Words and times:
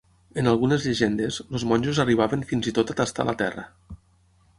En 0.41 0.47
algunes 0.51 0.85
llegendes, 0.87 1.37
els 1.57 1.65
monjos 1.71 1.99
arribaven 2.05 2.47
fins 2.53 2.71
i 2.71 2.73
tot 2.79 2.95
a 2.95 2.97
"tastar" 3.03 3.27
la 3.29 3.37
terra. 3.43 3.67